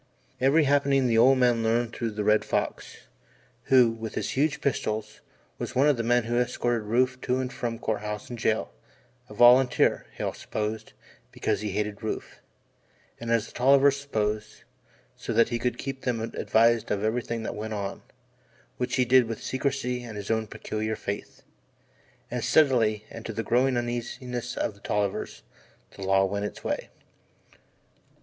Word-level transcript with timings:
Every 0.39 0.63
happening 0.63 1.05
the 1.05 1.19
old 1.19 1.37
man 1.37 1.61
learned 1.61 1.93
through 1.93 2.09
the 2.09 2.23
Red 2.23 2.43
Fox, 2.43 3.01
who, 3.65 3.91
with 3.91 4.15
his 4.15 4.31
huge 4.31 4.59
pistols, 4.59 5.21
was 5.59 5.75
one 5.75 5.87
of 5.87 5.95
the 5.95 6.01
men 6.01 6.23
who 6.23 6.39
escorted 6.39 6.87
Rufe 6.87 7.21
to 7.21 7.37
and 7.37 7.53
from 7.53 7.77
Court 7.77 8.01
House 8.01 8.27
and 8.27 8.39
jail 8.39 8.73
a 9.29 9.35
volunteer, 9.35 10.07
Hale 10.13 10.33
supposed, 10.33 10.93
because 11.31 11.61
he 11.61 11.73
hated 11.73 12.01
Rufe; 12.01 12.39
and, 13.19 13.29
as 13.31 13.45
the 13.45 13.51
Tollivers 13.51 13.95
supposed, 13.95 14.63
so 15.15 15.33
that 15.33 15.49
he 15.49 15.59
could 15.59 15.77
keep 15.77 16.01
them 16.01 16.19
advised 16.19 16.89
of 16.89 17.03
everything 17.03 17.43
that 17.43 17.53
went 17.53 17.73
on, 17.75 18.01
which 18.77 18.95
he 18.95 19.05
did 19.05 19.25
with 19.25 19.43
secrecy 19.43 20.01
and 20.01 20.17
his 20.17 20.31
own 20.31 20.47
peculiar 20.47 20.95
faith. 20.95 21.43
And 22.31 22.43
steadily 22.43 23.05
and 23.11 23.23
to 23.27 23.33
the 23.33 23.43
growing 23.43 23.77
uneasiness 23.77 24.57
of 24.57 24.73
the 24.73 24.79
Tollivers, 24.81 25.43
the 25.95 26.01
law 26.01 26.25
went 26.25 26.45
its 26.45 26.63
way. 26.63 26.89